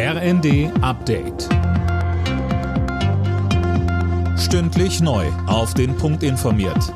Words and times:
RND 0.00 0.70
Update. 0.80 1.48
Stündlich 4.38 5.00
neu. 5.00 5.26
Auf 5.48 5.74
den 5.74 5.96
Punkt 5.96 6.22
informiert. 6.22 6.94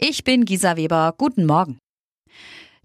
Ich 0.00 0.24
bin 0.24 0.44
Gisa 0.44 0.76
Weber. 0.76 1.14
Guten 1.16 1.46
Morgen. 1.46 1.78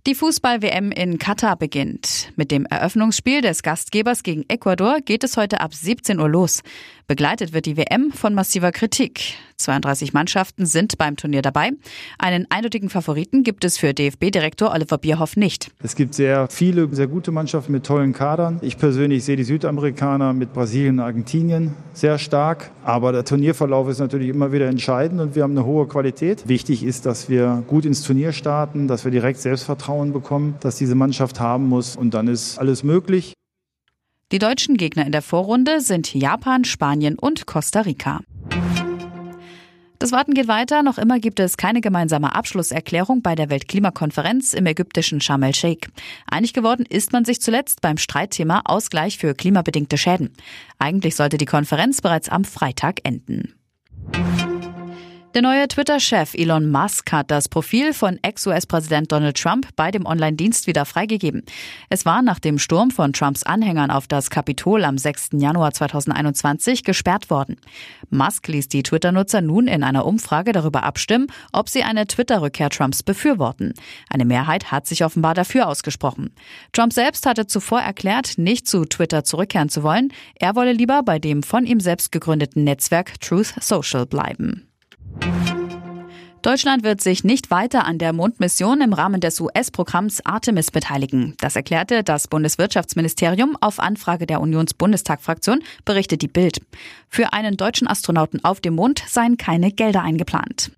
Die 0.05 0.13
Fußball-WM 0.13 0.91
in 0.91 1.17
Katar 1.17 1.55
beginnt. 1.55 2.31
Mit 2.35 2.51
dem 2.51 2.67
Eröffnungsspiel 2.67 3.41
des 3.41 3.63
Gastgebers 3.63 4.21
gegen 4.21 4.45
Ecuador 4.47 4.99
geht 5.03 5.23
es 5.23 5.37
heute 5.37 5.59
ab 5.59 5.73
17 5.73 6.19
Uhr 6.19 6.29
los. 6.29 6.61
Begleitet 7.07 7.51
wird 7.51 7.65
die 7.65 7.77
WM 7.77 8.11
von 8.11 8.35
massiver 8.35 8.71
Kritik. 8.71 9.33
32 9.57 10.13
Mannschaften 10.13 10.65
sind 10.65 10.97
beim 10.97 11.15
Turnier 11.15 11.41
dabei. 11.41 11.71
Einen 12.19 12.45
eindeutigen 12.49 12.89
Favoriten 12.89 13.43
gibt 13.43 13.63
es 13.63 13.77
für 13.77 13.93
DFB-Direktor 13.93 14.71
Oliver 14.71 14.97
Bierhoff 14.97 15.37
nicht. 15.37 15.71
Es 15.81 15.95
gibt 15.95 16.13
sehr 16.13 16.47
viele, 16.49 16.93
sehr 16.93 17.07
gute 17.07 17.31
Mannschaften 17.31 17.71
mit 17.71 17.85
tollen 17.85 18.13
Kadern. 18.13 18.59
Ich 18.61 18.77
persönlich 18.77 19.23
sehe 19.23 19.35
die 19.35 19.43
Südamerikaner 19.43 20.33
mit 20.33 20.53
Brasilien 20.53 20.99
und 20.99 21.05
Argentinien 21.05 21.73
sehr 21.93 22.17
stark. 22.17 22.71
Aber 22.83 23.11
der 23.11 23.23
Turnierverlauf 23.23 23.89
ist 23.89 23.99
natürlich 23.99 24.29
immer 24.29 24.51
wieder 24.51 24.67
entscheidend 24.67 25.21
und 25.21 25.35
wir 25.35 25.43
haben 25.43 25.51
eine 25.57 25.65
hohe 25.65 25.87
Qualität. 25.87 26.47
Wichtig 26.47 26.83
ist, 26.83 27.05
dass 27.05 27.29
wir 27.29 27.63
gut 27.67 27.85
ins 27.85 28.03
Turnier 28.03 28.33
starten, 28.33 28.87
dass 28.87 29.05
wir 29.05 29.11
direkt 29.11 29.39
Selbstvertrauen 29.39 30.13
bekommen, 30.13 30.55
dass 30.59 30.75
diese 30.75 30.95
Mannschaft 30.95 31.39
haben 31.39 31.67
muss 31.67 31.95
und 31.95 32.13
dann 32.13 32.27
ist 32.27 32.59
alles 32.59 32.83
möglich. 32.83 33.33
Die 34.31 34.39
deutschen 34.39 34.75
Gegner 34.75 35.05
in 35.05 35.11
der 35.11 35.21
Vorrunde 35.21 35.81
sind 35.81 36.13
Japan, 36.13 36.65
Spanien 36.65 37.17
und 37.17 37.45
Costa 37.45 37.81
Rica. 37.81 38.21
Das 39.99 40.11
Warten 40.11 40.33
geht 40.33 40.47
weiter. 40.47 40.83
Noch 40.83 40.97
immer 40.97 41.19
gibt 41.19 41.39
es 41.39 41.57
keine 41.57 41.81
gemeinsame 41.81 42.35
Abschlusserklärung 42.35 43.21
bei 43.21 43.35
der 43.35 43.49
Weltklimakonferenz 43.49 44.53
im 44.53 44.65
ägyptischen 44.65 45.21
Sharm 45.21 45.43
el-Sheikh. 45.43 45.89
Einig 46.29 46.53
geworden 46.53 46.85
ist 46.87 47.13
man 47.13 47.25
sich 47.25 47.41
zuletzt 47.41 47.81
beim 47.81 47.97
Streitthema 47.97 48.61
Ausgleich 48.65 49.17
für 49.17 49.33
klimabedingte 49.33 49.97
Schäden. 49.97 50.31
Eigentlich 50.79 51.15
sollte 51.15 51.37
die 51.37 51.45
Konferenz 51.45 52.01
bereits 52.01 52.29
am 52.29 52.43
Freitag 52.43 52.99
enden. 53.03 53.53
Der 55.35 55.41
neue 55.41 55.67
Twitter-Chef 55.67 56.33
Elon 56.33 56.71
Musk 56.71 57.11
hat 57.11 57.29
das 57.29 57.49
Profil 57.49 57.93
von 57.93 58.17
Ex-US-Präsident 58.21 59.11
Donald 59.11 59.35
Trump 59.35 59.67
bei 59.75 59.91
dem 59.91 60.05
Online-Dienst 60.05 60.65
wieder 60.65 60.85
freigegeben. 60.85 61.43
Es 61.89 62.05
war 62.05 62.21
nach 62.21 62.39
dem 62.39 62.57
Sturm 62.57 62.89
von 62.89 63.11
Trumps 63.11 63.43
Anhängern 63.43 63.91
auf 63.91 64.07
das 64.07 64.29
Kapitol 64.29 64.85
am 64.85 64.97
6. 64.97 65.31
Januar 65.33 65.73
2021 65.73 66.85
gesperrt 66.85 67.29
worden. 67.29 67.57
Musk 68.09 68.47
ließ 68.47 68.69
die 68.69 68.81
Twitter-Nutzer 68.81 69.41
nun 69.41 69.67
in 69.67 69.83
einer 69.83 70.05
Umfrage 70.05 70.53
darüber 70.53 70.83
abstimmen, 70.83 71.27
ob 71.51 71.67
sie 71.67 71.83
eine 71.83 72.07
Twitter-Rückkehr 72.07 72.69
Trumps 72.69 73.03
befürworten. 73.03 73.73
Eine 74.09 74.23
Mehrheit 74.23 74.71
hat 74.71 74.87
sich 74.87 75.03
offenbar 75.03 75.33
dafür 75.33 75.67
ausgesprochen. 75.67 76.33
Trump 76.71 76.93
selbst 76.93 77.25
hatte 77.25 77.45
zuvor 77.45 77.81
erklärt, 77.81 78.37
nicht 78.37 78.69
zu 78.69 78.85
Twitter 78.85 79.25
zurückkehren 79.25 79.67
zu 79.67 79.83
wollen. 79.83 80.13
Er 80.35 80.55
wolle 80.55 80.71
lieber 80.71 81.03
bei 81.03 81.19
dem 81.19 81.43
von 81.43 81.65
ihm 81.65 81.81
selbst 81.81 82.13
gegründeten 82.13 82.63
Netzwerk 82.63 83.19
Truth 83.19 83.53
Social 83.59 84.05
bleiben. 84.05 84.69
Deutschland 86.45 86.83
wird 86.83 87.01
sich 87.01 87.23
nicht 87.23 87.49
weiter 87.49 87.85
an 87.85 87.97
der 87.97 88.13
Mondmission 88.13 88.79
im 88.79 88.93
Rahmen 88.93 89.19
des 89.19 89.41
US-Programms 89.41 90.23
Artemis 90.27 90.69
beteiligen. 90.69 91.33
Das 91.39 91.55
erklärte 91.55 92.03
das 92.03 92.27
Bundeswirtschaftsministerium 92.27 93.57
auf 93.61 93.79
Anfrage 93.79 94.27
der 94.27 94.41
Unionsbundestagfraktion, 94.41 95.63
berichtet 95.85 96.21
die 96.21 96.27
Bild. 96.27 96.61
Für 97.09 97.33
einen 97.33 97.57
deutschen 97.57 97.87
Astronauten 97.87 98.45
auf 98.45 98.61
dem 98.61 98.75
Mond 98.75 99.01
seien 99.07 99.37
keine 99.37 99.71
Gelder 99.71 100.03
eingeplant. 100.03 100.69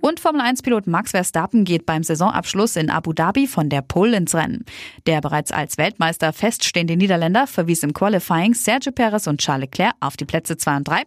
Und 0.00 0.20
Formel-1-Pilot 0.20 0.86
Max 0.86 1.10
Verstappen 1.10 1.64
geht 1.64 1.86
beim 1.86 2.02
Saisonabschluss 2.02 2.76
in 2.76 2.90
Abu 2.90 3.12
Dhabi 3.12 3.46
von 3.46 3.68
der 3.68 3.82
Pole 3.82 4.16
ins 4.16 4.34
Rennen. 4.34 4.64
Der 5.06 5.20
bereits 5.20 5.52
als 5.52 5.78
Weltmeister 5.78 6.32
feststehende 6.32 6.96
Niederländer 6.96 7.46
verwies 7.46 7.82
im 7.82 7.92
Qualifying 7.92 8.54
Sergio 8.54 8.92
Perez 8.92 9.26
und 9.26 9.40
Charles 9.40 9.68
Leclerc 9.70 9.94
auf 10.00 10.16
die 10.16 10.24
Plätze 10.24 10.56
2 10.56 10.76
und 10.76 10.88
3. 10.88 11.02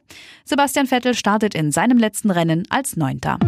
Sebastian 0.45 0.87
Vettel 0.87 1.13
startet 1.13 1.55
in 1.55 1.71
seinem 1.71 1.97
letzten 1.97 2.31
Rennen 2.31 2.63
als 2.69 2.97
Neunter. 2.97 3.39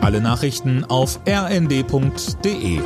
Alle 0.00 0.20
Nachrichten 0.20 0.84
auf 0.84 1.20
rnd.de 1.26 2.80